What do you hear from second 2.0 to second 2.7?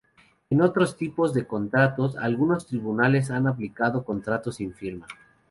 algunos